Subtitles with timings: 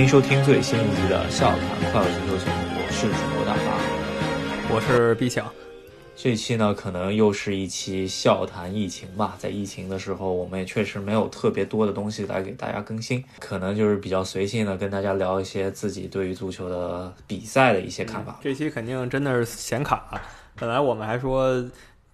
[0.00, 5.46] 欢迎收听最新一集的《笑谈快乐足球节目》，我是主播大发，我是毕强。
[6.16, 9.36] 这期呢，可能又是一期笑谈疫情吧。
[9.38, 18.38] 在疫情的时候，我们也确实没有特别多的东西来给大家更新，可能就是比较随性的跟大家聊一些自己对于足球的比赛的一些看法。
[18.42, 20.18] 这期肯定真的是显卡，
[20.56, 21.62] 本来我们还说。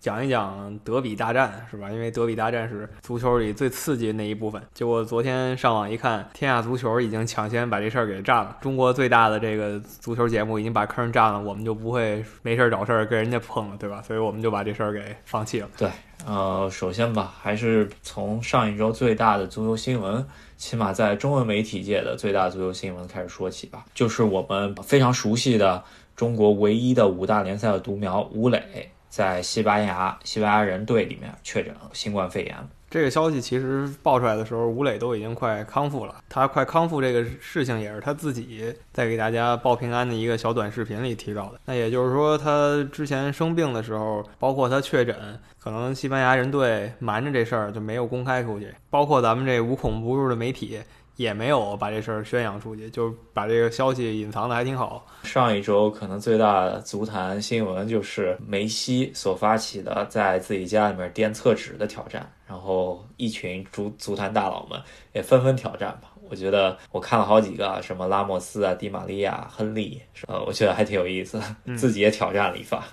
[0.06, 1.90] 讲一讲德比大战是吧？
[1.90, 4.62] 因为德比大战是足球里最刺激的那一部分。
[4.72, 8.56] 结果昨天上网一看，天下足球已经抢先把这事儿给占了。
[8.60, 14.00] 中国最大的这个足球节目已经把坑占了，我们就不会没事儿找事儿跟人家碰了，对吧？
[14.00, 15.68] 所以我们就把这事儿给放弃了。
[15.76, 15.90] 对，
[16.24, 20.24] 呃，首先吧，还是从上一周最大的足球新闻，
[20.56, 23.84] 起码在中文媒体界的最大足球新闻开始说起吧。
[23.92, 25.82] 就是我们非常熟悉的
[26.14, 28.92] 中国唯一的五大联赛的独苗吴磊。
[29.16, 32.54] 在西班牙，西班牙人队里面确诊了新冠肺炎。
[32.90, 36.16] 这个消息其实爆出来的时候，吴磊都已经快康复了。
[36.28, 41.58] 他快康复这个事情也是他自己在给大家报平安的一个小短视频里提到的。
[41.64, 45.16] 那也就是说，他之前生病的时候，包括他确诊，
[45.58, 50.78] 可能西班牙人队瞒着这事儿就没有公开出去，包括咱们这无孔不入的媒体。
[51.16, 55.06] 也没有把这事儿宣扬出去，就把这个消息隐藏的还挺好。
[55.24, 64.80] 上一周可能最大的足坛新闻就是梅西所发起的在自己家里面垫厕纸的挑战，然后一群足足坛大佬们
[65.12, 66.12] 也纷纷挑战吧。
[66.28, 71.40] 我觉得我看了好几个，什么拉莫斯啊、迪玛利亚、亨利，呃，我觉得还挺有意思，
[71.76, 72.84] 自己也挑战了一发。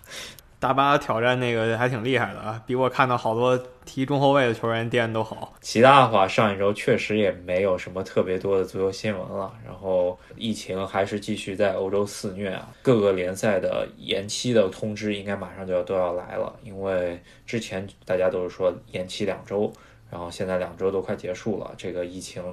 [0.64, 5.54] 大巴挑战那个还挺厉害的啊，比我看到好多踢中后卫的球员垫都好。
[5.60, 9.54] 其他的话，上一周确实也没有什么特别多的足球新闻了。
[9.66, 19.70] 然后疫情还是继续在欧洲肆虐啊，各个联赛的延期的通知应该马上就要都要来了，因为之前大家都是说延期两周。
[20.14, 22.44] 然后现在两周都快结束了，这个疫情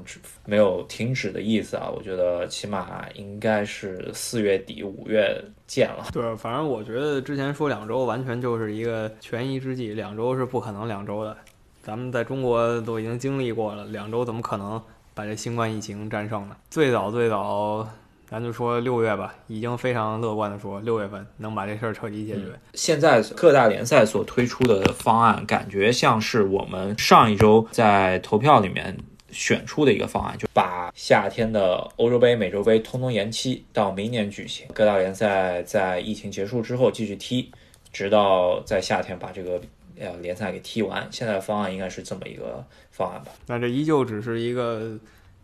[0.47, 1.91] 没有停止的意思啊！
[1.95, 6.07] 我觉得起码应该是四月底五月见了。
[6.11, 11.37] 对，反正我觉得之前说两周完全就是一个权宜之计，两周是不可能两周的。
[11.83, 14.83] 咱们在中国都已经经历过了，两周怎么可能
[15.13, 16.57] 把这新冠疫情战胜呢？
[16.71, 17.87] 最早最早。
[18.31, 22.43] 咱就说六月吧，已经非常乐观的说六月份能把这事儿彻底解决。
[22.75, 28.97] 现在各大联赛所推出的方案，感觉像是我们上一周在投票里面
[29.33, 34.65] 选出的一个方案，就把夏天的欧洲杯、美洲杯通通延期到明年举行。
[34.73, 37.51] 各大联赛在疫情结束之后继续踢，
[37.93, 39.61] 直到在夏天把这个
[39.99, 41.05] 呃联赛给踢完。
[41.11, 43.33] 现在的方案应该是这么一个方案吧？
[43.49, 44.97] 那这依旧只是一个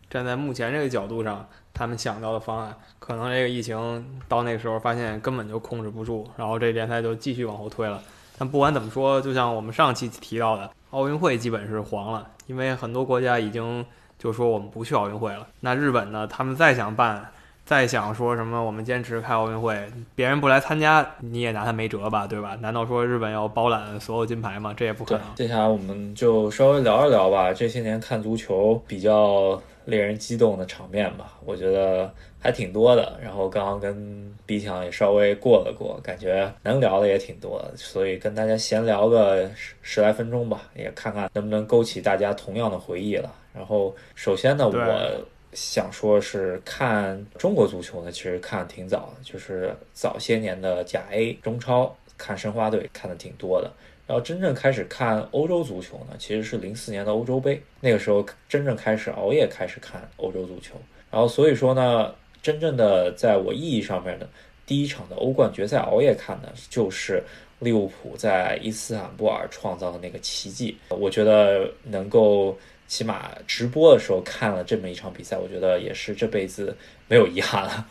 [0.09, 1.45] 站在目前这个角度上。
[1.77, 8.01] 他们想到的方案，可能这个疫情到那个时候发现根本就控制不住，然后这联赛就继续往后推了。
[8.39, 13.85] 但不管怎么说，就像我们上期提到的，奥运会基本是黄了，因为很多国家已经
[14.17, 15.45] 就说我们不去奥运会了。
[15.59, 16.25] 那日本呢？
[16.25, 17.29] 他们再想办，
[17.63, 22.25] 再想说什么我们坚持开奥运会，别人不来参加，你也拿他没辙吧？
[22.25, 22.55] 对吧？
[22.61, 24.73] 难道说日本要包揽所有金牌吗？
[24.75, 25.23] 这也不可能。
[25.35, 27.53] 接下来我们就稍微聊一聊吧。
[27.53, 29.61] 这些年看足球比较。
[29.87, 33.17] 令人激动的场面吧，我觉得还挺多的。
[33.23, 43.33] 然后刚刚跟 B 强也稍微过了过，感觉能聊的也挺多的，所以跟大家闲聊个十十来分钟吧，也看看能不能勾起大家同样的回忆了。
[43.55, 53.71] 然后首先呢，我想说是看中国足球呢，其实看挺早的，就是早些年的甲 A 中超，看申花队看的挺多的。
[54.07, 60.75] 然后真正开始看欧洲足球呢，其实是零四年的欧洲杯，那个时候真正开始熬夜开始看欧洲足球。
[61.11, 64.27] 然后所以说呢，真正的在我意义上面的
[64.65, 67.21] 第一场的欧冠决赛熬夜看的，就是
[67.59, 70.77] 利物浦在伊斯坦布尔创造的那个奇迹。
[70.89, 72.57] 我觉得能够
[72.87, 76.73] 起码直播的时候看了这么一场比赛，我觉得也是这辈子
[77.09, 77.85] 没有遗憾了。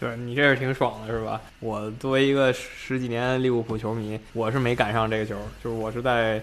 [0.00, 1.38] 对你这是挺爽的，是吧？
[1.60, 6.42] 我作为一个十几年利物浦球迷，我是没赶上这个球，就是我是在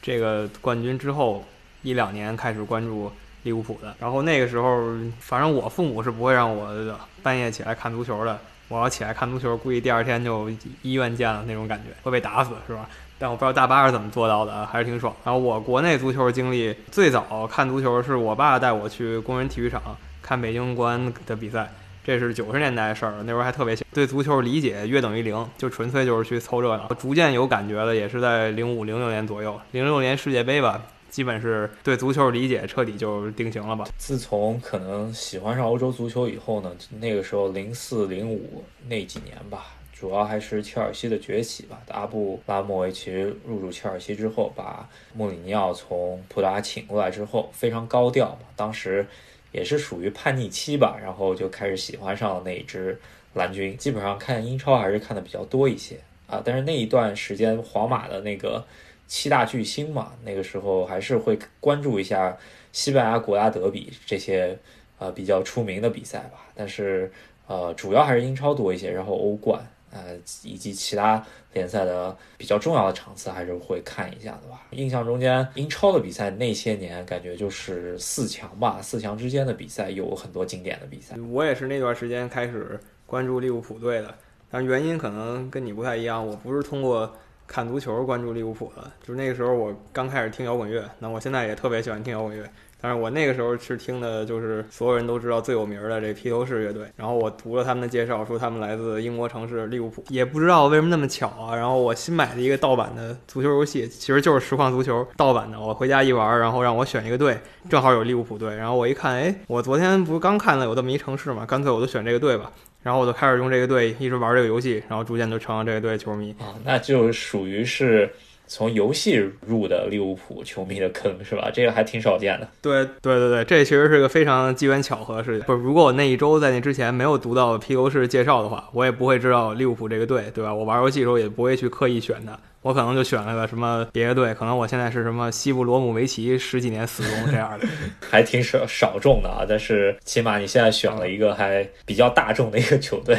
[0.00, 1.44] 这个冠军之后
[1.82, 3.12] 一两年开始关注
[3.42, 3.94] 利物浦的。
[4.00, 4.88] 然后那个时候，
[5.20, 8.38] 反正我父母是不会让我半夜起来看足球的。
[8.68, 10.48] 我要起来看足球，估计第二天就
[10.80, 12.88] 医院见了那种感觉，会被打死，是吧？
[13.18, 15.14] 但我不知道大巴是怎么做到的，还是挺爽。
[15.22, 21.70] 然后我国内足球经历，最早看足球是我爸带我去工人体育场看北京国安的比赛。
[22.04, 26.86] 这是九十年代的事儿了，那时候还特别小，对足球理解约等于零，就纯粹就是去凑热闹。
[26.98, 33.86] 逐渐有感觉的，也是在零五零六年左右，零六年世界杯吧，基本是对足球理解彻底就定型了吧。
[33.96, 36.70] 自从可能喜欢上欧洲足球以后呢，
[37.00, 41.80] 那个时候零四零五那几年吧，主要还是切尔西的崛起吧。
[41.88, 43.12] 阿布拉莫维奇
[43.46, 49.06] 入主切尔西之后，把穆里尼奥从葡萄牙请过来之后，非常高调嘛，当时。
[49.54, 53.00] 也是属于叛逆期吧，然后就开始喜欢上了那一支
[53.34, 53.76] 蓝军。
[53.76, 55.96] 基本上看英超还是看的比较多一些
[56.26, 58.64] 啊，但是那一段时间皇马的那个
[59.06, 62.36] 七大巨星嘛，那个时候还是会关注一下
[62.72, 64.58] 西班牙国家德比这些
[64.98, 66.44] 呃比较出名的比赛吧。
[66.56, 67.12] 但是
[67.46, 69.64] 呃，主要还是英超多一些，然后欧冠。
[69.94, 74.66] 呃，以及其他联赛的比较重要的场次还是会看一下的吧。
[74.72, 81.14] 印象中间英超的比赛那些年，感觉就是四强吧，四强之间的比赛有很多经典的比赛。
[81.30, 84.12] 我也是那段时间开始关注利物浦队的，
[84.50, 86.26] 但原因可能跟你不太一样。
[86.26, 92.44] 我不是通过看足球关注利物浦的，就是那个时候我刚开始听摇滚乐，那我现在也特别喜欢听摇滚乐。
[92.84, 96.84] 但是我那个时候是听的，就是所有人都知道最有名的这披头士乐队。
[96.96, 100.04] 然后我读了他们的介绍，说他们来自英国城市利物浦。
[100.10, 101.56] 也不知道为什么那么巧啊。
[101.56, 105.58] 然后我新买的一个盗版的足球游戏，其实就是实况足球盗版的。
[105.58, 107.38] 我回家一玩，然后让我选一个队，
[107.70, 108.54] 正好有利物浦队。
[108.54, 112.52] 然后我一看，哎，我昨天不是刚看了有这么一城市嘛，干脆我就选这个队吧。
[112.82, 116.52] 然后我就开始用这个队一直玩这个游戏，然后逐渐就成了这个队球迷啊。
[116.62, 118.12] 那就属于是。
[118.46, 119.14] 从游戏
[119.46, 121.50] 入的利物浦球迷的坑是吧？
[121.52, 122.48] 这个还挺少见的。
[122.60, 125.46] 对对对对，这其实是个非常机缘巧合的事情。
[125.46, 127.88] 不是，如果我那一周在那之前没有读到 P.O.
[127.90, 130.54] 市介绍的话，我也不会知道利物浦这个队，对吧？
[130.54, 132.38] 我玩游戏的时候也不会去刻意选它。
[132.64, 137.68] 我可能就选了个什么别的队，可能我现在是什么西布罗姆维奇十几年死忠这样的，
[138.00, 139.44] 还挺少少众的啊。
[139.46, 143.16] 但是起码你现在选了一个还比较大众的一个球队，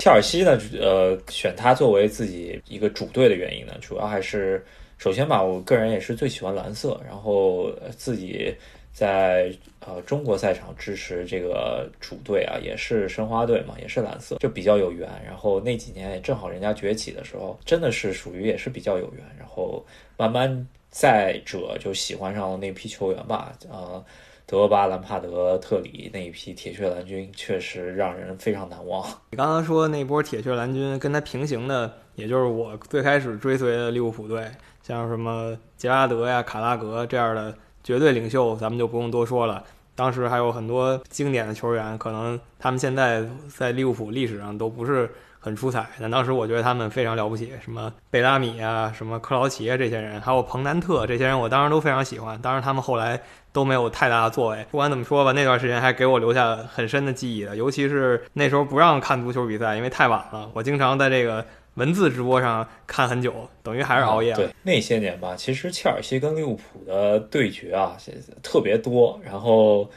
[0.00, 4.60] 切尔西呢，呃，选他作为自己一个主队的原因呢，主要还是
[4.98, 8.52] 首先吧，我个人也是最喜欢蓝色，然后自己。
[8.92, 9.50] 在
[9.80, 15.08] 呃中国赛场支持这个主队啊，也是申花队嘛，也是蓝色，就比较有缘。
[15.24, 19.24] 然后那几年也正好人家崛起的时候，真的是属于也是比较有缘。
[19.38, 19.84] 然后
[20.18, 24.04] 慢慢再者就喜欢上了那批球员吧，呃，
[24.44, 29.02] 德巴、兰帕德、特里那一批铁血蓝军，确实让人非常难忘。
[29.30, 34.46] 你刚刚说那波铁血蓝军跟他平行的，也就是我最开始追随的利物浦队，
[34.82, 37.56] 像什么杰拉德呀、卡拉格这样的。
[37.84, 39.62] 绝对领袖，咱们就不用多说了。
[39.94, 43.22] 当时还有很多经典的球员，可能他们现在
[43.54, 47.52] 在利物浦历史上都不是很出彩，但当时我觉得他们非常了不起。
[47.62, 52.40] 什么贝拉米啊，什么克劳奇啊，这些人，还有彭南特这些人，我当时都非常喜欢。
[52.40, 53.20] 当然，他们后来
[53.52, 54.66] 都没有太大的作为。
[54.70, 57.54] 不管怎么说吧，那段时间还给我留下很深的记忆的。
[57.54, 61.44] 尤其是那时候不让看足球比赛，因为太晚了，我经常在这个。
[61.74, 64.34] 文字直播上看很久，等于还是熬夜。
[64.34, 67.96] 对那些年吧，其实切尔西跟利物浦的对决啊，
[68.42, 69.18] 特别多。
[69.24, 69.88] 然后，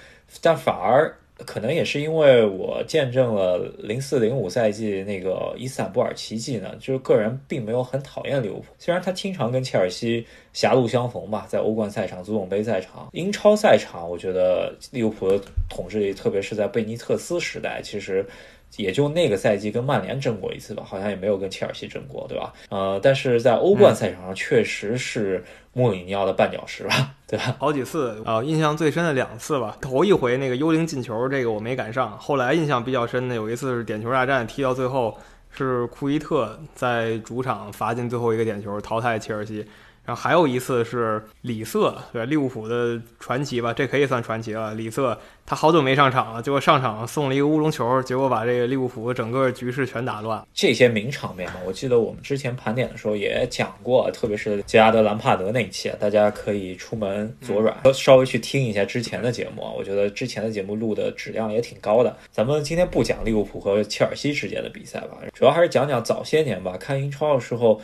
[0.42, 8.68] 但反而可能也是因为我见证了零四零五赛季那个伊斯坦布尔奇迹呢，就是个人并没有很讨厌利物浦。
[8.80, 15.38] 虽然他经常跟切尔西狭路相逢吧，在欧冠赛场、足总杯赛场、英超赛场，我觉得利物浦的
[15.70, 18.26] 统治力，特别是在贝尼特斯时代，其实。
[18.78, 22.54] 也就那个赛季跟曼联争过一次吧，好像也没有跟切尔西争过，对吧？
[22.70, 25.44] 呃，但是在欧冠赛场上确实是
[25.74, 27.56] 穆里尼奥的绊脚石吧， 对吧？
[27.58, 29.78] 好几次啊，印象最深的两次吧。
[29.80, 32.18] 头一回那个幽灵进球，这个我没赶上。
[32.18, 35.18] 后来印象比较深的有一次是点球大战，踢到最后
[35.50, 39.66] 是库伊特在主场罚进最后一个点球，淘汰切尔西。
[40.06, 44.74] 然后还有一次是里瑟，对利物浦的传奇吧，这可以算传奇了。
[44.76, 50.46] 里瑟他好久没上场了，结果上场送了一个乌龙球，结果把这个利物浦整个局势全打乱。
[50.54, 59.64] 这些名场面嘛，我记得我们之前盘点的时候也讲过，特别是杰拉德·兰帕德那一期，大家可以出门左转，稍微去听一下之前的节目。
[59.76, 62.16] 我觉得之前的节目录的质量也挺高的。
[62.32, 67.82] 咱们今天不讲利物浦和切尔西之间的比赛吧，主要还是讲讲早些年吧，看英超的时候。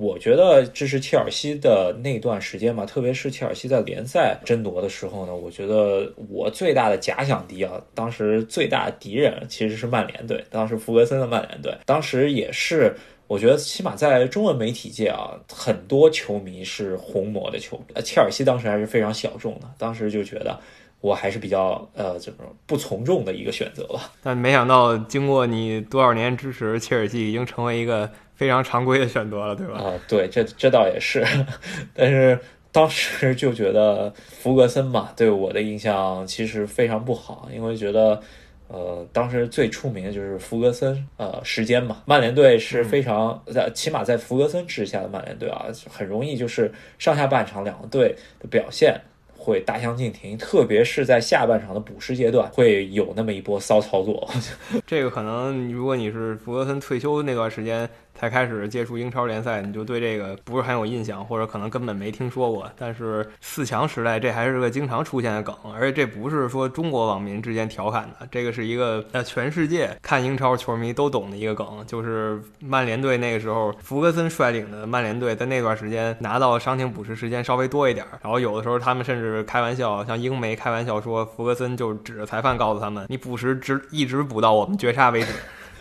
[0.00, 20.58] 我觉得这是切尔西的那段时间嘛，特别是切尔西在联赛争夺的时候呢，我觉得我最大的假想敌啊，当时最大的敌人其实是曼联队，当时弗格森的曼联队，当时也是我觉得起码在中文媒体界啊，很多球迷是红魔的球迷，切尔西当时还是非常小众的，当时就觉得
[21.02, 24.10] 我还是比较呃怎么不从众的一个选择吧。
[24.22, 28.10] 但没想到经过你多少年支持，切尔西已经成为一个。
[28.40, 29.74] 非常常规的选择了，对吧？
[29.74, 31.22] 啊，对，这这倒也是，
[31.92, 32.38] 但是
[32.72, 38.18] 当时就觉得弗格森嘛，对我的印象其实非常不好，因为觉得，
[38.68, 48.98] 呃，当时最出名的就是弗格森，呃，时间嘛，曼联队是非常在，起码在弗格森治下的曼联队啊，很容易就是上下半场两个队的表现
[49.36, 54.26] 会大相径庭，特别是在下半场的补时阶段，会有那么一波骚操作。
[54.86, 57.86] 这个可能，如果你是弗格森退休那段时间。
[58.14, 62.70] 才开始接触英超联赛，你就对这个不是很有印象，或者可能根本没听说过。
[62.76, 85.28] 但是四强时代，这还是个经常出现的梗，而且这不是说中国网民之间调侃的，这个是一个呃全世界看英超球迷都懂的一个梗，就是曼联队那个时候，弗格森率领的曼联队在那段时间拿到伤停补时时间稍微多一点，然后有的时候他们甚至开玩笑，像英媒开玩笑说，弗格森就指着裁判告诉他们，你补时直一直补到我们绝杀为止。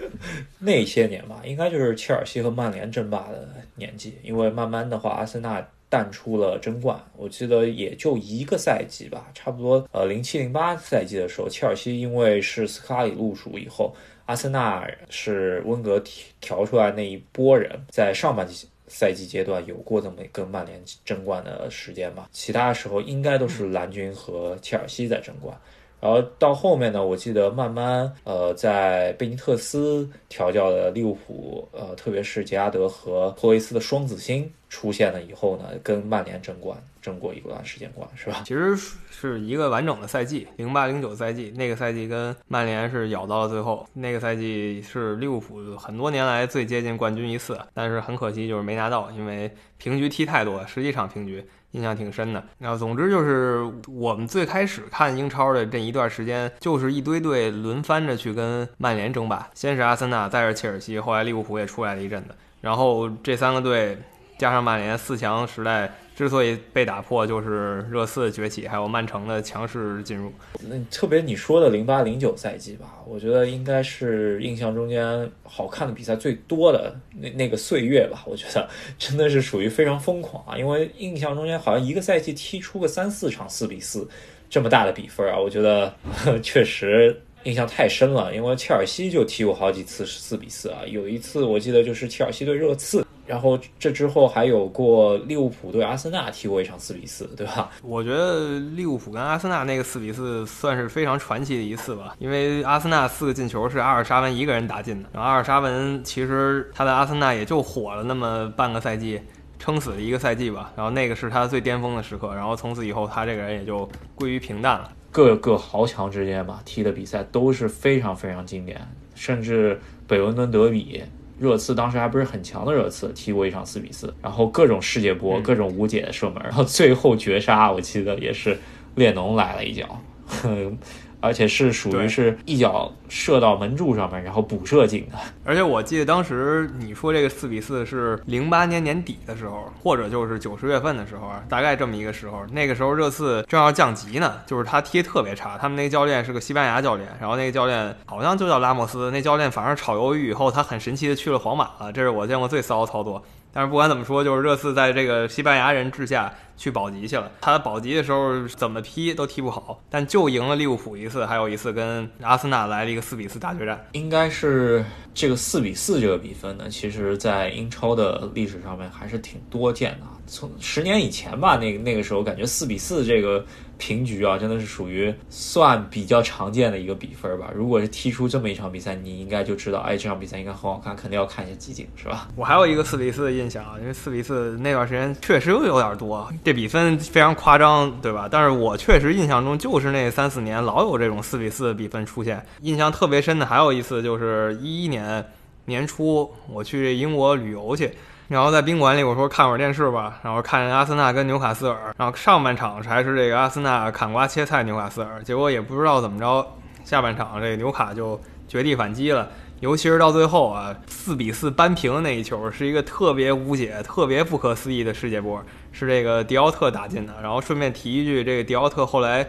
[0.59, 6.99] 那些年吧，应该就是切尔西和曼联争霸的年纪，因为慢慢的话，阿森纳淡出了争冠。
[7.15, 16.01] 我记得也就一个赛季吧，差不多呃零七零八赛季的时候，切尔西因为是斯科拉里入主以后，阿森纳是温格
[16.39, 25.55] 调出来那一波人，在上半季赛季阶段有过这么跟曼联争冠的时间吧，其他时候应该都是蓝军和切尔西在争冠。
[26.01, 38.41] 然后到后面呢，我记得慢慢，呃，在贝尼特斯调教的利物浦，呃，特别是杰拉德和托维斯的双子星出现了以后呢，跟曼联争冠，争过一段时间冠，是吧？
[38.45, 38.77] 其实
[39.09, 51.43] 是一个完整的赛季，零八零九赛季，那个赛季跟曼联是咬到了最后，那个赛季是利物浦很多年来最接近冠军一次，但是很可惜就是没拿到，因为平局踢太多，十几场平局。
[51.73, 52.43] 印象挺深的。
[52.57, 59.47] 然后，总之就是我们最开始看英超的这一段时间，就是一堆队轮番着去跟曼联争霸。
[59.53, 62.29] 先是阿森纳，再是切尔西，后来利物浦也出来了一阵子。
[62.59, 63.95] 然后这三个队
[64.39, 65.93] 加上曼联，四强时代。
[66.19, 70.29] 之所以被打破，就是热刺的崛起，还有曼城的强势进入。
[70.67, 78.21] 那特别你说的零八零九赛季吧，我觉得应该是印象中间好看的比赛最多的那那个岁月吧。
[78.25, 84.05] 我觉得真的是属于非常疯狂啊，因为印象中间好像一个赛季踢出个三四场四比四
[84.49, 85.95] 这么大的比分啊，我觉得
[86.43, 88.35] 确实印象太深了。
[88.35, 93.05] 因为切尔西就踢过好几次四比四啊，有一次我记得就是切尔西对热刺。
[93.29, 97.69] 然后这之后还有过利物浦对阿森纳踢过一场四比四，对吧？
[97.83, 109.21] 我觉得利物浦跟阿森纳那个四比四算是非常传奇的一次吧，因为阿森纳四个进球是阿尔沙文一个人打进的，然后阿尔沙文其实他在阿森纳也就火了那么半个赛季，
[109.59, 114.91] 撑死了一个赛季吧，然后那个是他最巅峰的时刻，然后从此以后他这个人也就归于平淡了。
[115.11, 118.81] 各个豪强之间吧踢的比赛都是非常非常经典，
[119.13, 121.03] 甚至北伦敦德比。
[121.39, 128.57] 热刺当时还不是很强的热刺，踢过一场四比四，然后各种世界波，各种无解的射门，然后最后绝杀，我记得也是
[128.95, 129.99] 列侬来了一脚。
[131.21, 135.17] 而且是属于是一脚射到门柱上面，然后补射进的。
[135.43, 142.45] 而且我记得当时你说这个四比四是零八年年底的时候，或者就是九十月份的时候啊，大概这么一个时候。
[142.51, 145.57] 那个时候热刺正要降级呢，就是他踢特别差。
[145.57, 149.11] 他们那个教练是个西班牙教练，然后那个教练好像就叫拉莫斯。
[149.11, 153.21] 那教练反正炒鱿鱼以后，他很神奇的去了皇马了，这是我见过最骚的操作。
[153.51, 157.31] 但是不管怎么说，就是热刺在这个西班牙人治下去保级去了。
[157.41, 163.83] 他保级的时候怎么踢都踢不好，但就赢了利物浦一次，还有一次跟阿森纳来了一个四比四大决战。
[163.93, 170.05] 应该是这个四比四这个比分呢，其实在英超的历史上面还是挺多见的。
[170.27, 173.43] 从十年以前吧，那个那个时候感觉四比四这个。
[173.79, 177.49] 平局啊，真的是属于算比较常见的一个比分吧。
[177.55, 182.27] 如果是踢出这么一场比赛，你应该就知道，哎，这场比赛应该很好看，肯定要看一下集锦，是吧？
[182.35, 188.27] 我还有一个四比四的印象啊，因为四比四那段时间确实有点多，这比分非常夸张，对吧？
[188.29, 192.45] 但是我确实印象中就是那三四年老有这种四比四的比分出现。
[192.61, 195.25] 印象特别深的还有一次就是一一年
[195.65, 197.91] 年初，我去英国旅游去。
[198.29, 200.19] 然后在宾馆里，我说看会儿电视吧。
[200.21, 206.47] 然后看阿森纳跟纽卡斯尔，然后上半场还是这个阿森纳砍瓜切菜纽卡斯尔，结果也不知道怎么着，
[206.85, 209.27] 下半场这个纽卡就绝地反击了。
[209.61, 217.13] 尤其是到最后啊，四比四扳平的那一球，是一个特别无解、特别不可思议的世界波，是这个迪奥特打进的。
[217.23, 219.27] 然后顺便提一句，这个迪奥特后来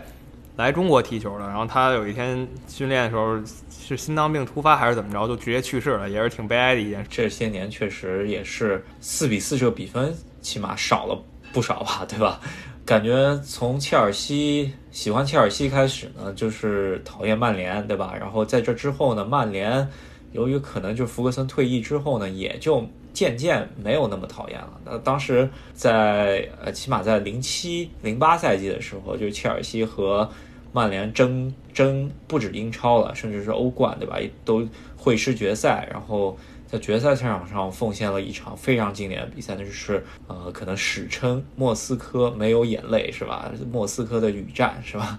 [0.57, 3.39] 来中国踢球了，然后他有一天训练的时候。
[3.97, 7.09] 是心脏病突发还是怎么着，就直接去世了，也是挺悲哀的一件事。
[7.11, 11.21] 这些年确实也是四比四这个比分，起码少了
[11.53, 12.41] 不少吧，对吧？
[12.87, 18.15] 感觉从切尔西喜欢切尔西开始呢，就是讨厌曼联，对吧？
[18.19, 19.87] 然后在这之后呢，曼联
[20.33, 24.81] 由于可能就是福格森退役之后呢，也就渐渐没有那么讨厌了。
[24.85, 30.31] 那当时在呃，起码在零七零八赛季的时候，就切尔西和。
[30.73, 34.19] 曼联争争不止英超了，甚至是欧冠，对吧？
[34.45, 36.37] 都会师决赛，然后
[36.67, 43.51] 在决赛赛场上奉献了一场非常经典的比赛，那就是呃，可能史称莫斯科没有眼泪是吧？
[43.73, 45.19] 莫斯科的雨战是吧？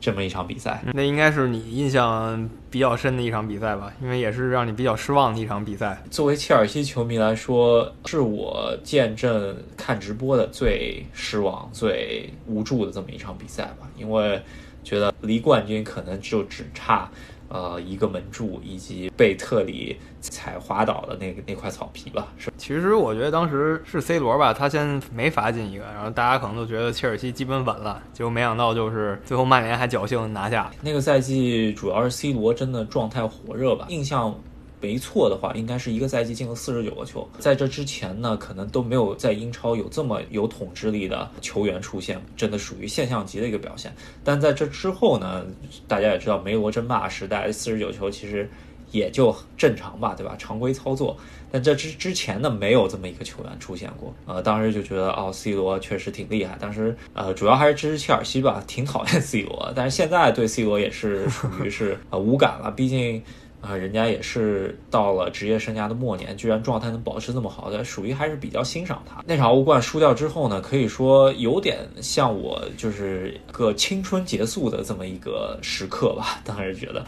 [0.00, 3.92] 这么一场比赛，那应该是你印象比较深的一场比赛吧？
[4.00, 6.00] 因为也是让你比较失望的一场比赛。
[6.08, 13.90] 作为切尔西球迷来说，是我见证看直播的最失望、最无助的这么一场比赛吧。
[13.96, 14.40] 因为
[14.88, 17.10] 觉得离冠军可能就只差。
[17.50, 22.28] 呃，一个门柱以及被特里踩滑倒的那个那块草皮吧。
[22.36, 30.70] 是，其实我觉得当时是 C 罗吧，他先没罚进一个，然后大家可能都觉得切尔西基本稳了，结果没想到就是最后曼联还侥幸拿下。
[30.82, 34.38] 那个赛季主要是 C 罗真的状态火热吧，印象。
[34.80, 37.28] 没错的话，应该是一个赛季进了四十九个球。
[37.38, 43.92] 在这之前呢，可能都没有在英超有这么有统治力的球员出现，真的属于现象级的一个表现。
[44.22, 45.44] 但在这之后呢，
[45.88, 48.48] 大家也知道梅罗争霸时代，四十九球其实
[48.92, 50.36] 也就正常吧，对吧？
[50.38, 51.16] 常规操作。
[51.50, 54.14] 但这之之前呢，没有这么一个球员出现过。
[54.26, 56.56] 呃，当时就觉得哦，C 罗确实挺厉害。
[56.60, 59.72] 当时呃，主要还是支持切尔西吧，挺讨厌 C 罗。
[59.74, 63.20] 但是现在对 C 罗也是属于是呃无感了，毕竟。
[63.60, 69.22] 啊，人家也是到了职业生涯的末年，居然状态能保持这么好，的属于还是比较欣赏他。
[69.26, 76.40] 那场欧冠输掉之后呢，可以说有点像我就是个青春结束的这么一个时刻吧。
[76.44, 77.04] 当时觉得，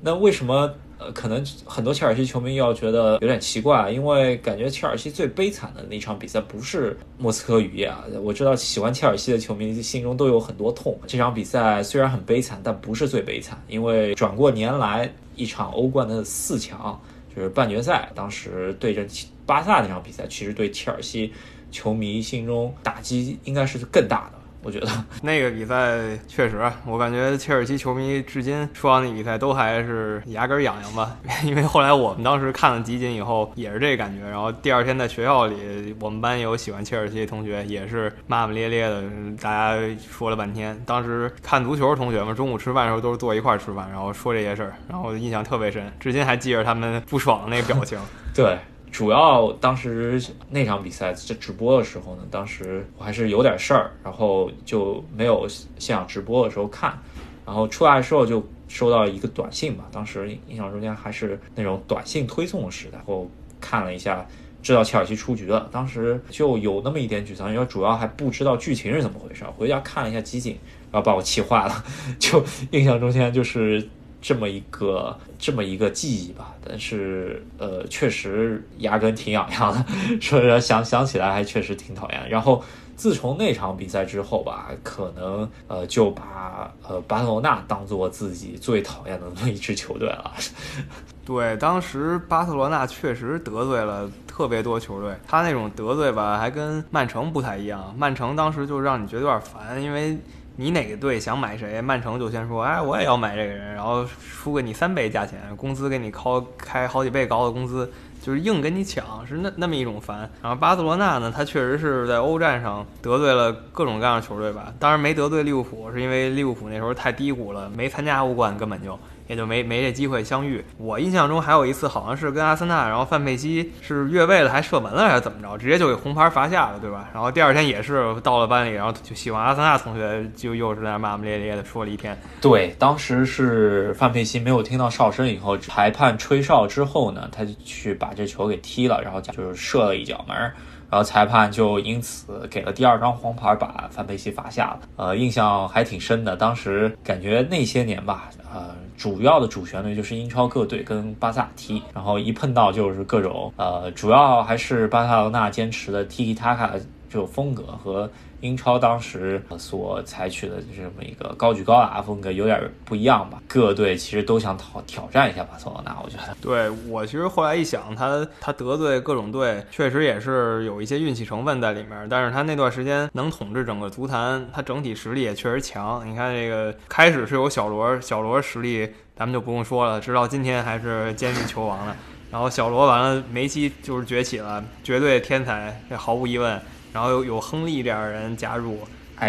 [0.00, 0.72] 那为什么？
[0.96, 8.04] 呃可能很多切尔西球迷要觉得有点奇怪，因为感觉切尔西最悲惨的那场比赛不是莫斯科雨夜啊。
[8.22, 10.96] 我知道喜欢切尔西的球迷心中都有很多痛。
[11.08, 17.00] 这场比赛虽然很悲惨，但不是最悲惨，因为转过年来一场欧冠的四强，
[17.34, 19.08] 就是半决赛，当时对阵
[19.46, 21.32] 巴萨那场比赛，其实对切尔西
[21.70, 24.38] 球迷心中打击应该是更大的。
[24.64, 24.88] 我觉得
[25.22, 31.16] 那个比赛确实，我感觉切尔西球迷至今说到那比赛都还是牙根痒痒吧。
[31.44, 39.02] 因为后来我们当时看了集锦以后也是这感觉，然后第二天在学校里，我们班有喜欢切尔西的同学，也是骂骂咧咧的，
[39.40, 39.76] 大家
[40.10, 40.76] 说了半天。
[40.86, 47.98] 当时看足球的同学们中午吃饭的时候都是坐一块吃饭，然后说这些事儿，然后印象特别深，至今还记着他们不爽的那个表情。
[48.34, 48.58] 对。
[48.94, 55.48] 主要当时那场比赛在直播的时候呢，当时我还是有点事儿，然后就没有
[55.80, 56.96] 现场直播的时候看。
[57.44, 62.98] 然后出来的时候就收到一个短信吧，当时印象中间还是那种短信推送的时代。
[62.98, 63.28] 然后
[63.60, 64.24] 看了一下，
[64.62, 69.42] 知道切尔西出局了，当时就有那么一点沮丧，因为主要还不知道剧情是怎么回事。
[69.58, 70.56] 回家看了一下集锦，
[70.92, 71.84] 然后把我气坏了，
[72.20, 73.88] 就印象中间就是。
[74.24, 79.84] 这么一个这么一个记忆吧，但是呃，确实牙根挺痒痒的，
[80.18, 82.30] 说想想起来还确实挺讨厌。
[82.30, 82.64] 然后
[82.96, 90.32] 自从那场比赛之后吧，可能呃就把呃巴塞罗那当做自己最讨厌的那么一支球队了。
[91.26, 97.94] 对，当时巴塞罗那确实得罪了特别多球队，他那种得罪吧，还跟曼城不太一样。
[97.98, 100.16] 曼城当时就让你觉得有点烦，因为。
[100.56, 101.80] 你哪个队想买谁？
[101.80, 107.90] 曼城就先说，哎，我也要买这个人，然后出个你三倍价钱，工资给你扣开好几倍高的工资，
[108.22, 110.30] 就是硬跟你抢，是那那么一种烦。
[110.40, 118.96] 然后巴塞罗那呢，他确实是在欧战上得罪了各种各样的球队吧，当然没得罪利物浦，是因为利物浦那时候太低谷了，没参加欧冠，根本就。
[119.26, 120.64] 也就没没这机会相遇。
[120.78, 127.08] 我印象中还有一次，好像是跟阿森纳，然后范佩西是越位了还射门了还是怎么着，直接就给红牌罚下了，对吧？
[127.12, 132.18] 然后第二天也是到了班里，然后就喜欢阿森纳同学就又是在那骂骂咧咧的说了一天。
[132.40, 140.52] 对，当时是范佩西没有听到哨声以后，裁判吹哨之后呢，他就去把这球给踢了，然后就是射了一脚门，
[140.94, 144.80] 然后裁判就因此给了第二张黄牌，把范佩西罚下了。
[144.94, 148.72] 呃，印象还挺深的，当时感觉那些年吧，呃。
[148.96, 156.70] 主要的主旋律就是英超各队跟巴萨踢，然后一碰到就是各种呃，主要还是巴塞罗那坚持的 Tiki Taka
[157.10, 158.08] 这种风格和。
[158.44, 163.42] 英超当时所采取的这么一个高举高打风格有点不一样吧？
[163.48, 166.36] 各队其实都想挑挑战一下巴塞罗那，我觉得。
[166.42, 172.06] 对我其实后来一想，他他得罪各种队，确实也是有一些运气成分在里面。
[172.10, 176.06] 但是他那段时间能统治整个足坛，他整体实力也确实强。
[176.06, 181.96] 你看这个开始是有小罗，小罗实力咱们就不用说了，直到今天还是坚定球王了。
[182.30, 186.60] 然后小罗完了，梅西就是崛起了，绝对天才，这毫无疑问。
[186.94, 188.78] 然后有有亨利这样的人加入，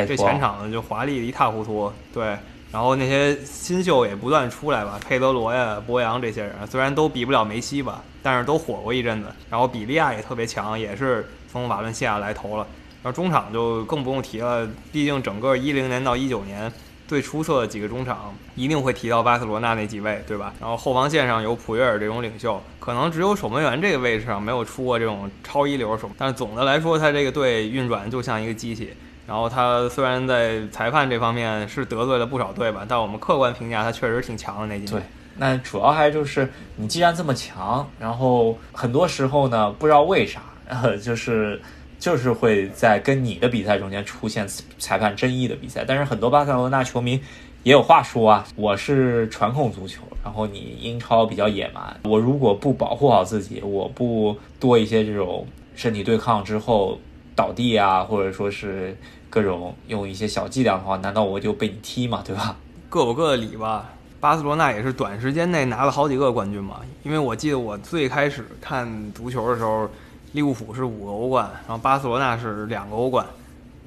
[0.08, 1.92] 这全场就华丽的一塌糊涂。
[2.14, 2.38] 对，
[2.72, 9.30] 然后那些新秀也不断出来吧，佩德罗呀、博扬这些人，虽然都比不了梅西吧，但是都火过一阵子。
[9.50, 12.68] 然后比利亚也特别强，也是从瓦伦西亚来投了。
[13.02, 16.72] 然后中场就更不用提了，毕竟整个一零年到一九年，
[17.08, 20.54] 最出色的几个中场，一定会提到巴塞罗那那几位，对吧？
[20.60, 28.94] 然后后防线上有普约尔这种领袖，可能只有守门员这个位置上没有出过这种超一流守，但是总的来说，他这个队运转就像一个机器。
[29.28, 34.92] 然后他虽然在裁判这方面是得罪了不少队吧，但我们客观评价他确实挺强的那几年。
[34.92, 35.02] 对，
[35.38, 40.44] 那主要还就是你既然这么强，然后很多时候呢，不知道为啥，
[41.04, 41.60] 就是
[42.06, 45.84] 就是会在跟你的比赛中间出现裁判争议的比赛。
[45.84, 47.20] 但是很多巴塞罗那球迷
[47.64, 57.00] 也有话说啊，我是传控足球，然后你英超比较野蛮，我如果不保护好自己，我不多一些这种身体对抗之后
[57.36, 58.96] 倒地啊，或者说是。
[59.28, 62.24] 各种用一些小伎俩的话，难道我就被你踢吗？
[62.26, 62.56] 对吧？
[62.88, 63.90] 各有各的理吧。
[64.22, 66.80] 巴塞罗那也是短时间内拿了好几个冠军嘛。
[67.04, 69.90] 因为我记得我最开始看足球的时候，
[70.36, 73.26] 利物浦是五个欧冠，然后巴塞罗那是两个欧冠，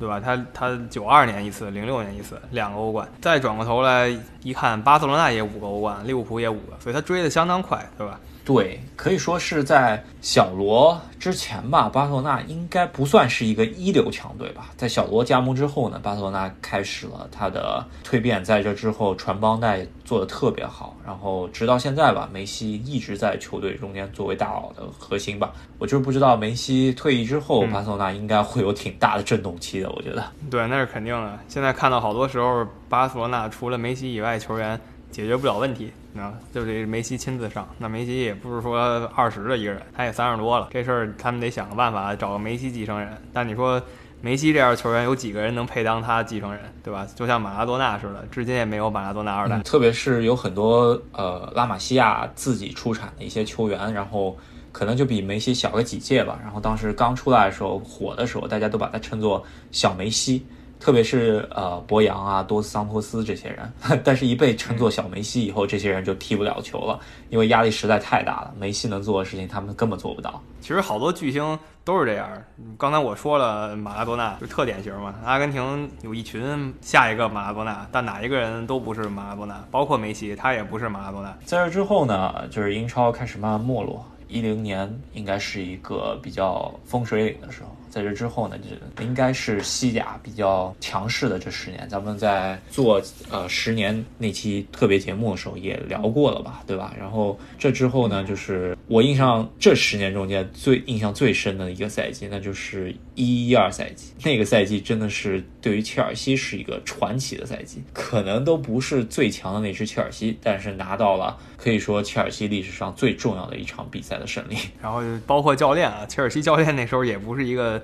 [0.01, 0.19] 对吧？
[0.19, 3.07] 他他九二年一次，零六年一次，两个欧冠。
[3.21, 4.09] 再转过头来
[4.43, 8.19] 一看，巴塞罗那也五个欧冠，利物浦也五个，所以他追的相当快，对吧？
[8.49, 14.71] 对，可以说是在小罗之前吧，巴塞罗那应该不算是一个一流强队吧。
[14.75, 25.53] 在小罗加盟之后呢，巴塞罗那开始了他的蜕变，在这之后传帮带做的特别好，然后直到现在吧，梅西一直在球队中间作为大佬的核心吧。
[25.79, 30.25] 我就是不知道梅西退役之后，巴塞罗那应该会有挺大的震动期的，我觉得。
[30.51, 31.39] 对，那是肯定的。
[31.49, 34.81] 现在看到好多时候，巴塞罗那除了梅西以外，球员
[35.11, 35.93] 解决不了问题。
[36.19, 37.69] 啊，就得梅西亲自上。
[37.79, 38.79] 那梅西也不是说
[39.15, 40.69] 二十的一个人，他也三十多了。
[40.71, 43.17] 这事儿他们得想个办法，找个梅西继承人。
[43.33, 43.81] 但你说
[44.21, 47.07] 梅西这样球员有几个人能配当他继承人，对吧？
[47.15, 49.59] 就像马拉多纳似的，至今也没有马拉多纳二代。
[49.61, 54.37] 特别是有很多呃拉玛西亚自己出产的一些球员，然后
[54.73, 56.39] 可能就比梅西小个几届吧。
[56.43, 60.45] 然后当时刚出来的时候火的时候，大家都把他称作小梅西。
[60.81, 63.73] 特别是呃，博扬啊，多斯桑托斯这些人，
[64.05, 66.99] 但是，一被称作小梅西以后，这些人就踢不了球了，
[67.31, 68.55] 因为压力实在太大了。
[68.59, 70.41] 梅西能做的事情，他们根本做不到。
[70.61, 72.29] 其实好多巨星都是这样。
[72.77, 75.15] 刚才我说了，马拉多纳就特典型嘛。
[75.25, 81.37] 阿根廷有一群下一个马拉多纳，但哪一个人都不是马拉多纳，包括梅西，他也不是马拉多纳。
[81.45, 84.05] 在这之后呢，就是英超开始慢慢没落。
[84.29, 87.75] 一零年应该是一个比较风水岭的时候。
[87.91, 91.87] 在这之后呢，就应该是西甲比较强势的这十年。
[91.89, 96.95] 咱们在做呃十年那期特别节目的时候也聊过了吧，对吧？
[96.99, 104.13] 然后这之后呢，就是我印象这十年中间最印象最深的一个赛季，那就是一一二赛季。
[104.25, 114.57] 那个赛季真的是对于切尔西是一个传奇的赛季，可能都不是最强的那支切尔西，但是拿到了可以说切尔西历史上最重要的一场比赛的胜利。
[114.83, 117.78] 然后包括教练啊，切尔西教练那时候也不是一个。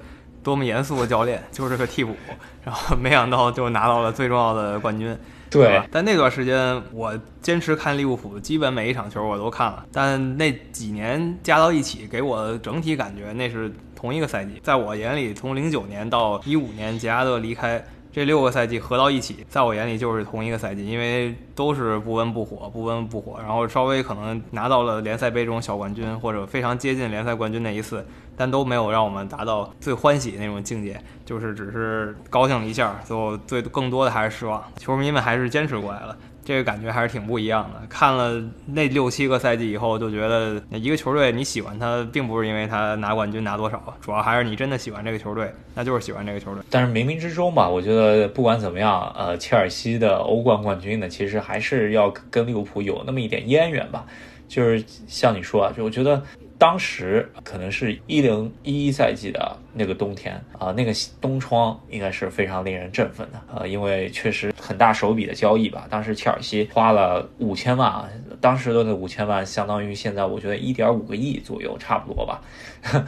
[0.45, 2.15] 多么严肃的教练，就是个替补，
[2.63, 5.17] 然后没想到就拿到了最重要的冠军。
[5.51, 9.85] 对，但那段时间我坚持看利物浦，基本每一场球我都看了。
[9.93, 14.61] 但那几年加到一起，给我整体感觉那是同一个赛季。
[14.63, 17.85] 在我眼里，从零九年到一五年杰拉德离开。
[18.14, 36.16] 这六个赛季合到一起，在我眼里就是同一个赛季，因为都是不温不火，不温不火，然后稍微可能拿到了联赛杯这种小冠军，或者非常接近联赛冠军那一次，但都没有让我们达到最欢喜那种境界，就是只是高兴了一下，最后最更多的还是失望，球迷们还是坚持过来了。
[36.45, 37.87] 这个感觉还是挺不一样的。
[37.89, 46.63] 看了那六七个赛季以后，就觉得一个球队你喜欢他，并不是因为他拿冠军拿多少，主要还是你真的喜欢这个球队，那就是喜欢这个球队。
[46.71, 54.05] 但是冥冥之中吧，我觉得不管怎么样，呃，切尔西的欧冠冠军呢，其实还是要跟利物浦有那么一点渊源吧。
[54.49, 56.23] 就是像你说啊，就我觉得。
[56.57, 65.87] 当时可能是一零一一赛季的那个冬天啊，那个冬窗应该是非常令人振奋的啊，因为确实很大手笔的交易吧。
[65.91, 68.09] 当时切尔西花了五千万啊，
[68.41, 72.41] 当时的那五千万相当于现在我觉得一点五个亿左右，差不多吧。
[72.83, 73.05] 呵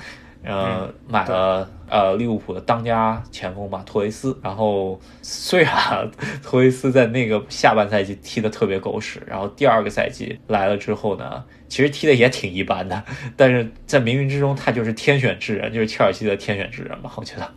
[0.48, 4.38] 嗯，买了呃利物浦的当家前锋吧，托雷斯。
[4.42, 6.10] 然后虽然
[6.42, 13.02] 托雷斯在那个下半赛季踢得特别狗屎，然后第二个赛季来了之后呢，其实踢的也挺一般的。
[13.36, 17.50] 但是在冥冥之中，他就是天选之人，就是切尔西的天选之人吧，我觉得。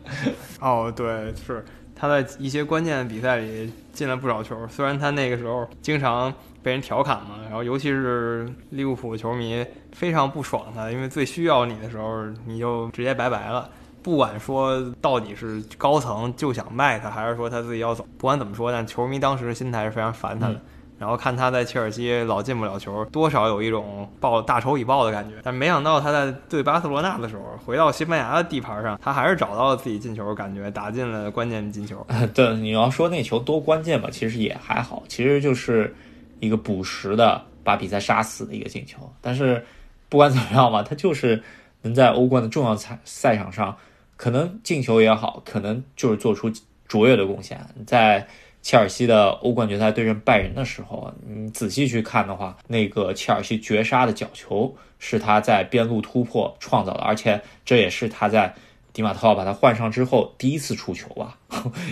[0.60, 1.08] 哦，对，
[1.46, 1.64] 是
[1.96, 6.34] 他在一些关键比赛里进了不少球，虽然他那个时候经常。
[6.62, 13.70] 被人调侃嘛，然后尤其是利物浦球迷非常不爽他，因为最需要你的时候你就直接拜拜了。
[14.02, 20.60] 不管说到底是高层就想卖他，还是说他自己要走，不管怎么说，但球迷当时心态是非常烦他的。
[20.98, 25.36] 然后看他在切尔西老进不了球，多少有一种报大仇已报的感觉。
[25.42, 32.06] 但没想到他在对巴塞罗那的时候，回到西班牙的地盘上，他还是找到了自己进球感觉，打进了关键进球。
[32.36, 35.96] 对，你要说那球多关键吧，其实也还好，其实就是
[36.40, 39.12] 一个补时的把比赛杀死的一个进球。
[39.22, 39.66] 但是
[40.08, 41.42] 不管怎么样吧，他就是
[41.82, 43.78] 能在欧冠的重要赛赛场上，
[44.18, 46.52] 可能进球也好，可能就是做出
[46.88, 48.28] 卓越的贡献，在。
[48.62, 58.54] 切尔西的欧冠决赛对阵拜仁的时候，你仔细去看的话，那个切尔西绝杀的角球是他在边路突破创造的，而且这也是他在
[58.92, 61.38] 迪马特奥把他换上之后第一次出球吧？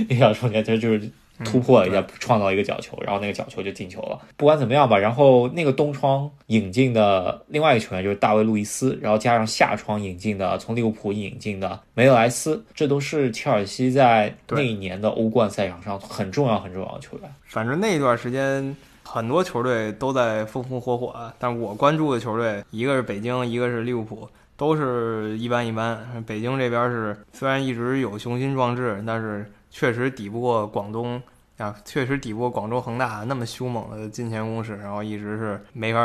[0.10, 1.10] 印象中间他就是。
[1.46, 4.20] 突破了一下，创造一个角球，然后那个角球就进球了。
[4.36, 17.30] 不管怎么样吧，然后那个东窗引进的另外一个球员就是大卫·路易斯，然后加上夏窗引进的从利物浦引进的梅德莱斯，这都是切尔西在那一年的欧冠赛场上很重要很重要的球员。
[17.46, 26.24] 反正那一段时间很多球队都在风风火火，但我关注的球队一个是北京，一个是利物浦，都是一般一般。
[26.26, 29.46] 北京这边是虽然一直有雄心壮志，但是。
[29.78, 31.22] 确实抵不过广东
[31.58, 36.00] 啊，确实抵不过广州恒大那么凶猛的金钱攻势，然后一直是没法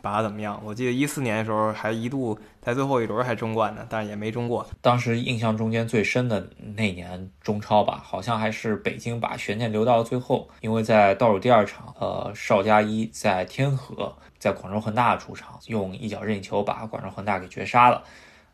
[0.00, 0.60] 把它怎么样。
[0.64, 4.64] 我记得一四年的时候还一度在最后一轮还争冠呢，但也没争过。
[4.80, 18.00] 当时印象中间最深的那年中超吧，好像还是北京把悬念留到了最后，因为在倒数第二场，呃，邵佳一在天河在广州恒大主场用一脚任意球把广州恒大给绝杀了，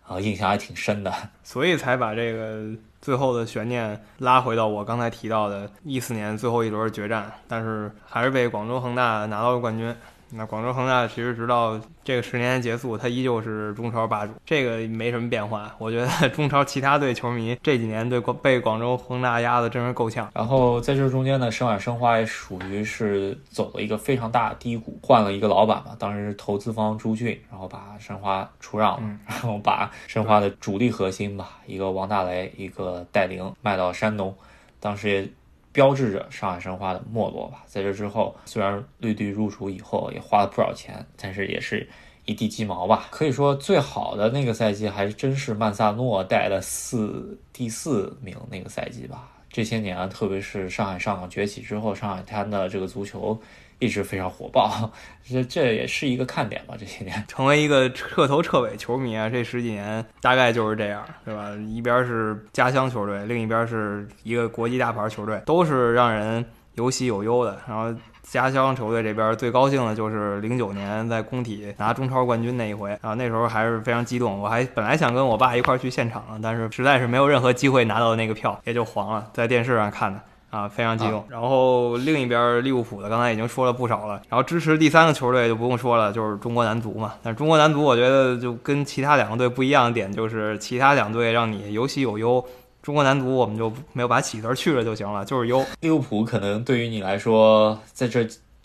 [0.07, 1.13] 啊，印象还挺深的，
[1.43, 2.69] 所以才把这个。
[3.05, 9.95] 最后的悬念拉回到我刚才提到的一四年最后一轮决战，但是还是被广州恒大拿到了冠军。
[10.37, 15.73] 那广州恒大其实直到这个十年结束，他依旧是中超霸主，这个没什么变化。
[15.79, 20.29] 我觉得 中超其他队球迷这几年对广被广州恒大压的真是够呛。
[20.35, 34.35] 然后在这中间呢，申海申花也属于是走了一个非常大的低谷，换了一个老板嘛，当时是投资方朱俊，然后把申花出让了，然后把申花的主力核心吧，一个王大雷，一个戴琳卖到山东，
[34.81, 35.29] 当时也。
[35.75, 37.65] 标志着上海申花的没落吧。
[37.67, 41.87] 在这之后，虽然绿地入主以后也花了不少钱，但是也是
[42.25, 43.09] 一地鸡毛吧。
[43.11, 49.29] 可以说，最好的那个赛季还真是曼萨诺带了四第四名那个赛季吧。
[49.51, 53.39] 这些年，特别是上海上港崛起之后，上海滩的这个足球。
[53.85, 54.91] 一直非常火爆，
[55.23, 56.75] 这这也是一个看点吧。
[56.79, 61.51] 这些年 成为一个彻头彻尾球迷啊，这十几年大概就是这样，对吧？
[61.69, 66.45] 一边是家乡球队，另一边是一个国际大牌球队，都是让人
[66.77, 67.59] 有喜有忧的。
[67.69, 74.41] 然后家乡球队这边最高兴的就是零九年在工体拿中超冠军那一回啊，那时候还是非常激动。
[74.41, 80.21] 我还本来想跟我爸一块去现场，但是实在是没有任何机会拿到那个票，也就黄了，在电视上看的。
[80.55, 81.25] 啊，非常激动。
[81.29, 84.23] 然后另一边利物浦的，刚才已经说了不少了。
[84.29, 87.15] 然后支持第三个球队就不用说了，就是中国男足嘛。
[87.25, 92.45] 但是中国男足，我觉得就跟其他两个队不一样的点，就是其他两队让你有喜有忧，
[92.83, 95.65] 中国男足我们就没有把喜字去了就行了，就是忧。
[95.81, 98.25] 利物浦可能对于你来说，在这。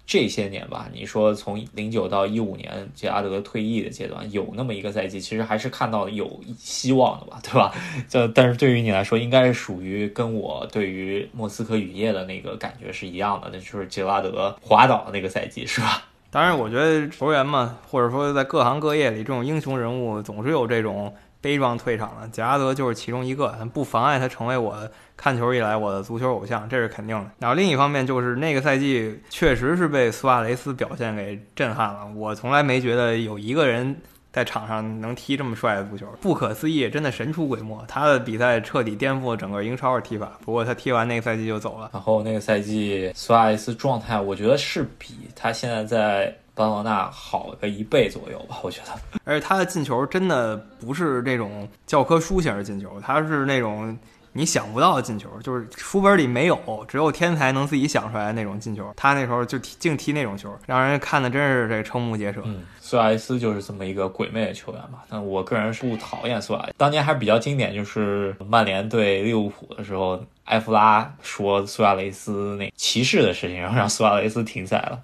[0.09, 7.71] 这些年吧，你说从零九到一五年杰拉德退役的阶段，有那么一个赛季，其实还是看到有希望的吧，对吧？
[8.09, 16.01] 这但是对于你来说，应该是属于跟我对于莫斯科雨夜的那个感觉是一样的，那就是杰拉德滑倒的那个赛季，是吧？
[16.31, 21.13] 当然，我觉得球员嘛，或者说在各行各业里，这种英雄人物总是有这种。
[21.41, 24.75] 悲壮退场了，贾拉德就是其中一个，不妨碍他成为我
[25.15, 27.31] 看球以来我的足球偶像，这是肯定的。
[27.39, 33.95] 然后另一方面就是那个赛季确实是被苏亚雷斯表现给震撼了，我从来没觉得有一个人
[34.33, 37.81] 在场上能踢这么帅的足球，不可思议，真的神出鬼没。
[37.87, 40.37] 他的比赛彻底颠覆了整个英超的踢法。
[40.43, 41.89] 不过他踢完那个赛季就走了。
[41.93, 46.35] 然后那个赛季苏亚雷斯状态，我觉得是比他现在在。
[46.59, 48.91] 巴罗纳好个一倍左右吧，我觉得。
[49.23, 53.97] 而且他的进球真的不是这种教科书型的进球，他是那种
[54.33, 58.91] 你想不到的进球，就是书本里没有，只有天才能自己想出来的那种进球。
[58.97, 62.41] 他那时候就踢，净踢那种球，让人看的真是这瞠目结舌。
[62.43, 65.05] 嗯，苏亚雷斯就是这么一个鬼魅的球员吧。
[65.07, 66.73] 但我个人是不讨厌苏亚雷斯。
[66.77, 74.99] 当年还是比较经典，就是曼联对利物浦的时候，埃弗拉说苏亚雷斯那歧视的事情，然后让苏亚雷斯停赛了，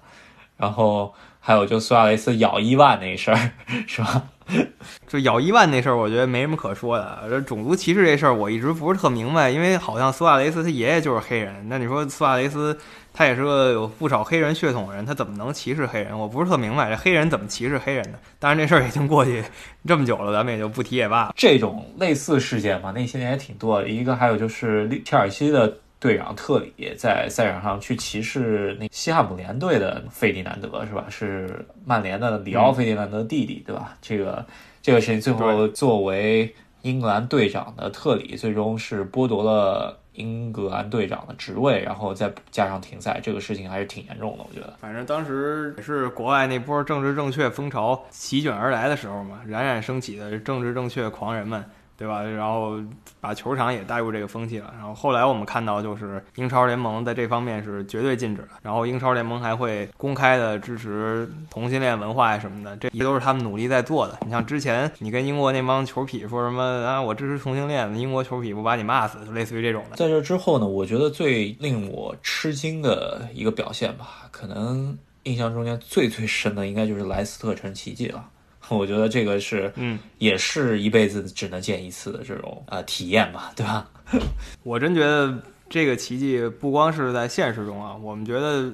[0.58, 1.14] 然后。
[1.46, 3.38] 还有就苏亚雷斯咬伊万那事儿，
[3.86, 4.20] 是吧？
[5.06, 7.22] 就咬伊万那事儿，我觉得没什么可说的。
[7.30, 11.54] 这种族歧视这事儿，我一直不是特明白，因为好像苏亚雷斯他爷爷就是黑人。
[11.68, 12.76] 那你说苏亚雷斯
[13.14, 16.18] 他也是个有不少黑人血统的人，他怎么能歧视黑人？
[16.18, 18.18] 我不是特明白，这黑人怎么歧视黑人的？
[18.40, 19.44] 当然这事儿已经过去
[19.86, 21.32] 这么久了，咱们也就不提也罢。
[21.36, 23.88] 这种类似事件嘛，那些年也挺多的。
[23.88, 25.72] 一个还有就是切尔西的。
[25.98, 31.06] 队长特里在赛场上去歧视那西汉姆联队的费迪南德是吧？
[31.08, 33.96] 是曼联的里奥费迪南德弟弟对吧？
[34.02, 34.44] 这个
[34.82, 44.74] 这个事情最后作为英格兰队长的特里，最终是剥夺了英格兰队长的职位，然后再加上停赛，这个事情还是挺严重的，我觉得。
[44.78, 51.64] 反正当时也是国外那波政治正确风潮席卷而来的时候嘛，冉冉升起的政治正确狂人们。
[51.96, 52.22] 对吧？
[52.22, 52.78] 然后
[53.20, 54.72] 把球场也带入这个风气了。
[54.76, 58.48] 然后后来我们看到，就是英超联盟在这方面是绝对禁止的。
[58.62, 64.18] 然后英超联盟还会公开的支持同性恋文化呀什么的，这些都是他们努力在做的。
[64.24, 69.96] 你像之前你跟英国那帮球痞说什么啊，我支持同性恋，英国球痞不把你骂死，就类似于这种的。
[69.96, 78.24] 在这之后呢，我觉得最令我吃惊的一个表现吧，可能印象中间最最深的应该就是莱斯特城奇迹了。
[78.68, 83.88] 我觉得这个是，嗯，也是一辈子只能见一次的这种呃体验吧，对吧？
[84.64, 88.72] 我真觉得这个奇迹不光是在现实中啊，我们觉得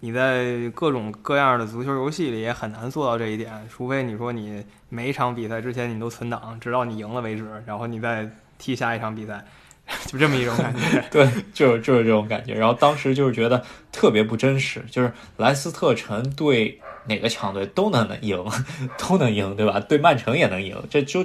[0.00, 9.44] 你在各种各样的足球游戏里也很难做到这一点，除非你说你每一场比赛之前你都存档，直到你赢了为止，然后你再踢下一场比赛，
[10.06, 11.04] 就这么一种感觉。
[11.10, 12.54] 对，就是就是这种感觉。
[12.54, 16.80] 然后当时就是觉得特别不真实，就是莱斯特城对。
[17.08, 18.44] 哪个强队都能能赢，
[18.98, 19.80] 都能赢，对吧？
[19.80, 21.24] 对曼城也能赢，这就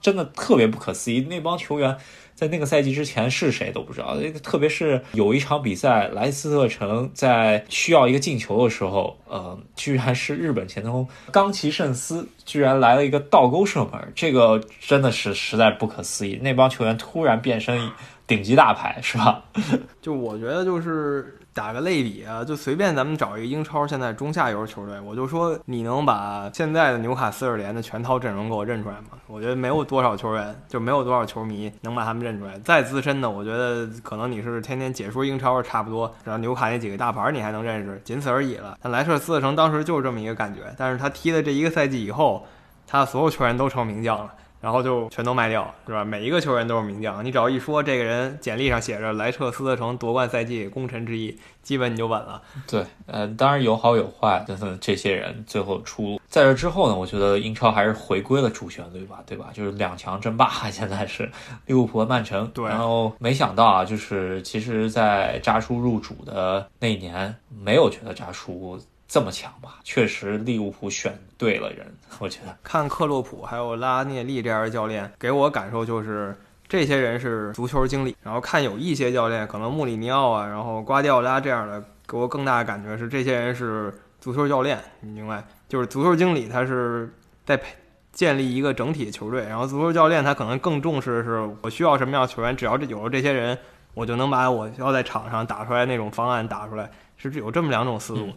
[0.00, 1.20] 真的特别不可思议。
[1.20, 1.96] 那帮球员
[2.34, 4.16] 在那个赛季之前是谁都不知道。
[4.42, 16.36] 特别是有一场比赛，莱斯特城在需要一个进球的时候，呃，居然是日本前锋冈崎慎司居然来了一个倒钩射门，这个真的是实在不可思议。
[16.42, 17.90] 那帮球员突然变身
[18.26, 19.44] 顶级大牌，是吧？
[20.02, 21.38] 就我觉得就是。
[21.54, 29.08] 打个类比啊，就随便咱们找一个英超现在中下游球队，我就说你能把现在的纽卡斯尔联的全套阵容给我认出来吗？
[29.26, 32.58] 我觉得没有多少球员，就没有多少球迷能把他们认出来。
[32.60, 38.78] 再资深的，我觉得可能你是天天解说英超差不多，然后纽卡那几个大牌你还能认识，仅此而已了。
[38.80, 42.46] 但莱彻斯特城当时就是这么一个感觉，但是他踢了这一个赛季以后，
[42.86, 44.32] 他所有球员都成名将了。
[44.62, 46.04] 然后就全都卖掉，是吧？
[46.04, 52.40] 每一个球员都是名将，你只要一说这个人简历上写着莱彻斯特城夺冠赛季功臣之一，基本你就稳了。
[52.68, 56.20] 对，呃，当然有好有坏，就是这些人最后出。
[56.28, 59.50] 在这之后呢，我觉得英超还是回归了主旋律吧，对吧？
[59.52, 61.28] 就是两强争霸，现在是
[61.66, 62.48] 利物浦和曼城。
[62.54, 62.64] 对。
[62.64, 68.80] 然后没想到啊，就是其实，在扎叔入主的那一年，没有觉得扎叔。
[69.08, 69.78] 这么强吧？
[69.84, 71.86] 确实，利物浦选对了人，
[72.18, 72.56] 我觉得。
[72.62, 76.34] 看克洛普还有拉涅利这样的教练，给我感受就是
[76.66, 78.16] 这些人是足球经理。
[78.22, 84.78] 然后看有一些教练，可能穆里尼奥啊，然后瓜迪奥拉这样的，给我更大的感觉是这些人是足球教练。
[85.00, 85.44] 你明白？
[85.68, 87.12] 就是足球经理他是
[87.44, 87.74] 在培
[88.12, 93.58] 建立一个整体球队，然后足球教练他可能更重视的是我需要什么样的球员，只要这有了这些人，
[93.94, 98.30] 我就能把我要在场上打出来那种方案打出来，是有这么两种思路。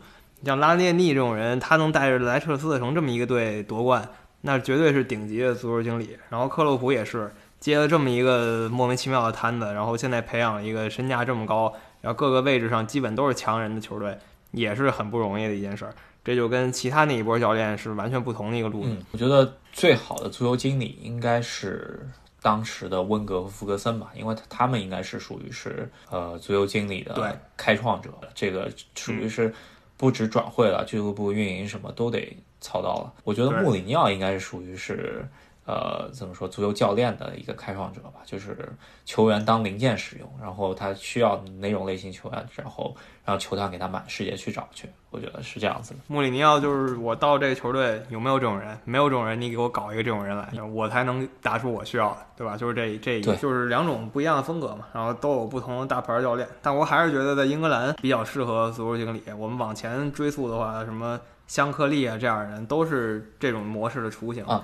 [0.44, 4.08] 像拉涅利这种人，他能带着莱彻斯特城这么一个队夺冠，
[4.42, 6.18] 那绝对是顶级的足球经理。
[6.30, 14.20] 然后克洛普也是接了这么一个莫名其妙的摊子，然后现在培养了一个身价这么高，然后各个位置上基本都是强人的球队，
[14.52, 15.96] 也是很不容易的一件事儿。
[16.24, 18.96] 这就跟其他那一波教练是完全不同的一个路子。
[19.14, 22.08] 我觉得最好的足球经理应该是
[22.42, 29.52] 当时的温格和弗格森吧，因为他们应该是属于是呃足球经理的开创者，这个属于是。
[29.98, 33.14] 不止转会了，俱乐部运营什么都得操刀了。
[33.24, 35.28] 我觉得穆里尼奥应该是属于是，
[35.66, 38.58] 呃，怎么说，足球教练的一个开创者吧，就是
[39.04, 42.96] 球员当零件使用，然后他需要哪种类型球员，然后。
[43.26, 46.00] 让球探给他满世界去找去，我觉得是这样子的。
[46.06, 48.78] 穆里尼奥就是我到这个球队有没有这种人？
[48.86, 52.56] 没有这种人，你给我搞一个这种人来，我才能打出我需要的，对吧？
[52.56, 54.86] 就是这这，就是两种不一样的风格嘛。
[54.94, 59.24] 然后都有不同的大牌教练，但我还是觉得在英格兰比较适合足球经理。
[59.36, 64.64] 我们往前追溯的话，什么香克利啊这样的人都是这种模式的雏形啊。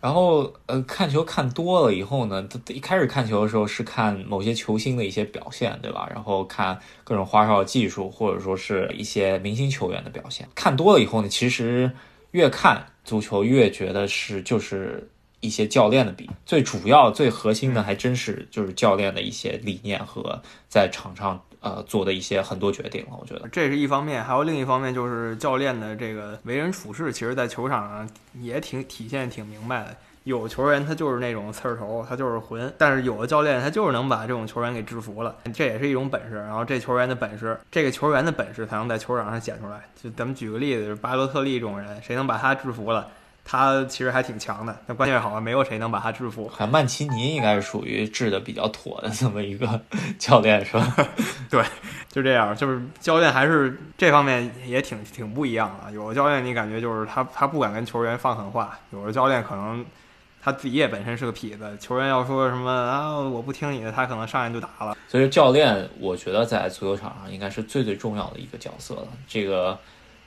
[0.00, 6.08] 然后，呃，看球看多了以后呢，一开始看球的时候是看某些球星的一些表现，对吧？
[6.12, 10.48] 然后看各种花哨技术，或者说是一些明星球员的表现。
[10.54, 11.90] 看多了以后呢，其实
[12.30, 21.42] 越看足球越觉得是就是一些教练的比，最主要、最核心的还真是就是教练的一些理念和在场上。
[21.66, 28.08] 呃，做的一些很多决定了，我觉得这是一方面，还有另一方面就是教练的这个为人处事，其实，在球场上
[28.40, 29.96] 也挺体现挺明白的。
[30.22, 36.36] 有球员他就是那种刺儿头，他就是混，但是有的教练他就是能把这种球员给制服了，这也是一种本事。
[36.36, 39.80] 然后这球员的本事，这个球员的本事才能在球场上显出来。
[40.00, 43.08] 就咱们举个例子，就是巴洛特利这种人，谁能把他制服了，
[43.48, 44.76] 他其实还挺强的。
[44.86, 46.48] 但关键好像没有谁能把他制服。
[46.52, 49.80] 还曼奇尼应该是属于治的比较妥的这么一个
[50.18, 50.94] 教练，是吧？
[51.48, 51.64] 对，
[52.10, 55.92] 就这样，就是教练还是这方面也挺挺不一样的。
[55.92, 59.84] 有的教练你感觉就是他他不敢跟球员放狠话，有的教练可能。
[60.42, 64.96] 他自己也本身是个痞子，球员要说什么啊，我不听你的，他可能上来就打了。
[65.08, 69.08] 所以教练，我觉得在足球场上应该是最最重要的一个角色了。
[69.26, 69.76] 这个。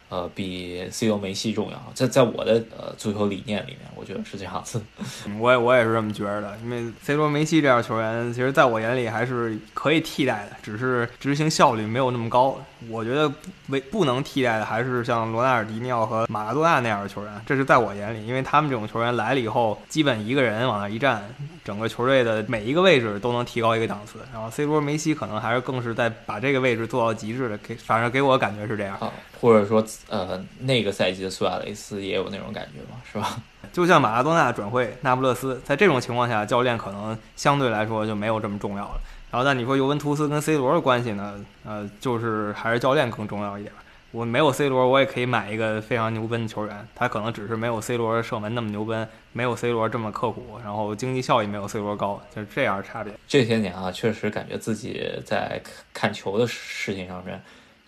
[0.10, 4.82] 呃，比 C 罗、梅西重要，在在我的呃足球理念里面，我觉得是这样子。
[5.40, 12.60] 我也我也是这么觉得的，因为 C 罗、梅西这样球员，其实在我眼里还是可以替代的，只是执行效率没有那么高。
[12.90, 13.32] 我觉得
[13.68, 21.24] 为不能替代的还是像罗纳尔迪尼奥和马拉多纳那样的球员，这是在我眼里，因为他们这种球员来了以后，基本一个人往那一站，
[21.64, 24.18] 整个球队的每一个位置都能提高一个档次。
[24.34, 28.98] 然后 C 罗、梅西可能还是更是在把这个位置做到极致的，给反正给我感觉是这样。
[29.42, 33.42] 或者说，呃，那个赛季的苏亚雷斯也有那种感觉嘛，是吧？
[33.72, 39.02] 就像马拉多纳转会那不勒斯，在这种情况下，教练可能相对来说就没有这么重要了。
[39.30, 41.40] 然后，但你说尤文图斯跟 C 罗的关系呢？
[41.64, 43.72] 呃，就是还是教练更重要一点。
[44.12, 53.14] 我没有 C 罗，我也可以买一个非常牛奔的球员，他可能只是没有 C 罗射门那么牛奔，没有 C 罗这么刻苦，然后经济效益没有 C 罗高，就是这样差别。
[53.28, 55.62] 这些年啊，确实感觉自己在
[55.94, 57.40] 看球的事情上面。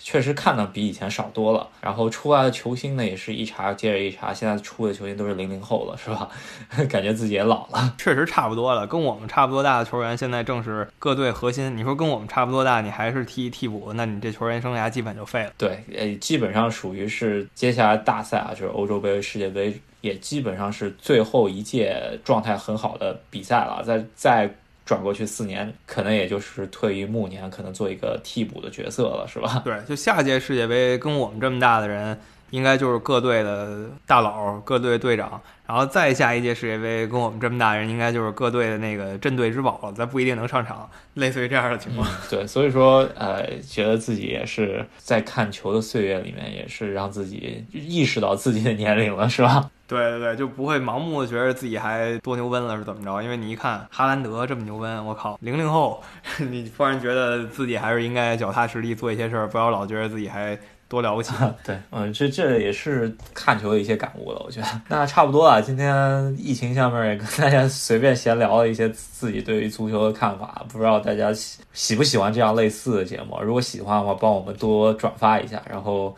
[0.04, 6.28] 确实看的比以前少多了，然后出来的球星呢也是一茬接着一茬，现在出的球星都是零零后了，是吧？
[6.90, 7.94] 感觉自己也老了。
[8.00, 11.78] 确实差不多了，跟我们差不多大的球员现在正是各队核心。
[11.78, 15.52] 你说跟我们差不多大，你还是踢替补，那你这球员生涯基本就废了。
[15.58, 24.56] 对，呃，基本上属于是接下来大赛啊，就是欧洲杯、世界杯，也基本上是最后一届状态很好的比赛了，在在。
[24.92, 29.62] 转过去四年，可能也就是退役暮年，可能做一个替补的角色了，是吧？
[29.64, 32.20] 对，就下届世界杯跟我们这么大的人，
[32.52, 42.08] 应该就是各队的大佬、各队队长，然后再下一届世界杯跟我们这么大人，应该就是各队的那个镇队之宝了，咱不一定能上场，类似于这样的情况。
[42.30, 49.70] 对，所以说，呃，觉得自己也是在看球的岁月里面，也是让自己意识到自己的年龄了，是吧？
[49.88, 53.22] 对对对，就不会盲目的觉得自己还多牛奔了是怎么着？
[53.22, 56.02] 因为你一看哈兰德这么牛奔，我靠，零零后，
[56.40, 60.58] 你突然觉得自己还是应该脚踏实地做一些事儿，不要老觉得自己还
[60.92, 61.34] 多了不起。
[61.64, 64.68] 对，嗯，这这也是看球的一些感悟了，我觉得。
[64.90, 73.40] 那差不多啊，今天疫情下面也跟大家随便闲聊了一些自己对于足球的看法，不知道大家喜喜不喜欢这样类似的节目？
[73.42, 76.14] 如果喜欢的话，帮我们多转发一下，然后。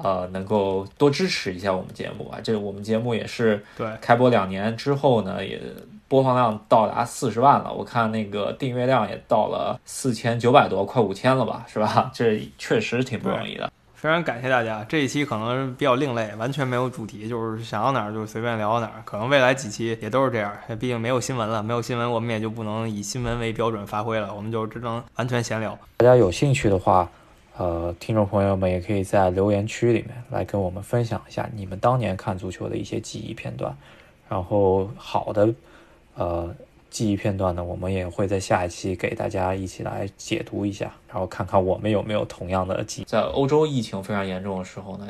[0.00, 2.38] 呃，能够多支持一下我们节目吧。
[2.40, 5.60] 这我们节目也是对开播两年之后呢，也
[6.06, 7.72] 播放量到达四十万了。
[7.72, 12.12] 我看那个订阅量也到了四千九百多，快五千了吧，是吧？
[12.14, 13.68] 这确实挺不容易的。
[14.00, 14.84] 非常感谢大家。
[14.88, 19.02] 这一期可能比较另类，完全没有主题，就是想到哪儿就随便聊到哪儿。
[19.04, 25.76] 可能未来几期也都是这样，毕竟没有新闻了，没有新闻我们也就不能以新闻为标准发挥了，我们就只能完全闲聊。
[25.96, 27.10] 大家有兴趣的话。
[27.60, 33.76] 呃，听众朋友们也可以在留言区里面来跟我们分享一下你们当年看足球的一些记忆片段，
[34.28, 35.52] 然后好的
[36.14, 36.54] 呃
[36.90, 43.04] 记忆片段呢，我们也会在下一期给大家一起来解读一下，然后看看我们有没有同样的记忆。
[43.04, 45.06] 在欧洲疫情非常严重的时候呢，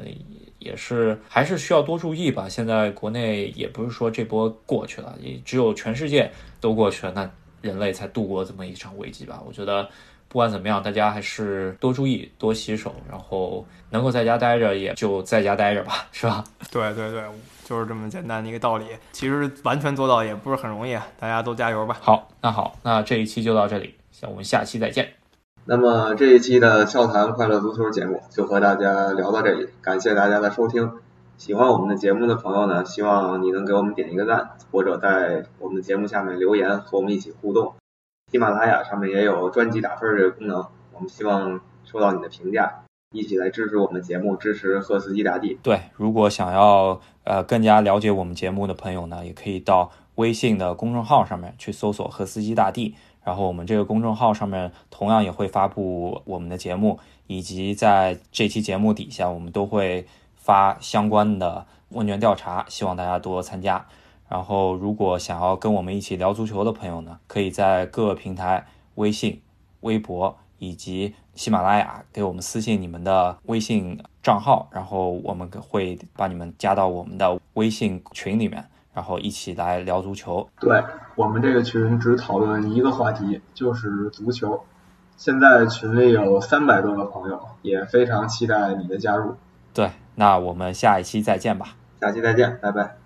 [0.58, 2.48] 也是还是需要多注意吧。
[2.48, 7.30] 现在国内也不是说这波过去了，也只有全世界都过去了，那
[7.62, 9.42] 人类才度过这么一场危机吧。
[9.46, 9.88] 我觉得。
[10.30, 16.44] 不管怎么样，大家还是多注意、多洗手，然后能够在家待着也就在家待着吧，是吧？
[16.70, 17.22] 对 对对，
[17.68, 18.86] 就是这么简单的一个道理。
[19.12, 21.98] 其实完全做到也不是很容易，大家都加油吧。
[22.00, 25.12] 好，那好，那这一期就到这里，我们下期再见。
[25.66, 30.90] 那么这一期的笑谈快乐足球节目就和大家聊到这里，感谢大家的收听。
[31.36, 37.74] 喜欢我们的节目的朋友呢，希望你能给我们点一个赞，或者在我们的节目下面留言和我们一起互动。
[38.32, 45.58] 喜马拉雅上面也有专辑打分这个功能，我们希望收到你的评价，一起来支持我们节目，支持赫斯基大帝。
[45.62, 52.94] 对，如果想要呃更加了解我们节目的朋友呢，也可以到微信的公众号上面去搜索“赫斯基大帝”，
[53.24, 63.86] 然后我们这个公众号上面同样也会发布我们的节目，以及在这期节目底下我们都会发相关的问卷调查，希望大家多参加。
[64.28, 69.40] 然后，如果想要跟我们一起聊足球的朋友呢，可以在各个平台、微信、
[69.80, 80.48] 微博以及喜马拉雅给我们私信你们的微信账号，然后我们会把你们加到我们的微信群里面，然后一起来聊足球。
[80.60, 80.82] 对
[81.14, 84.62] 我们这个群只讨论一个话题，就是足球。
[85.16, 89.34] 现在群里有三百多个朋友，也非常期待你的加入。
[89.74, 91.76] 对，那我们下一期再见吧。
[92.00, 92.98] 下期再见，拜拜。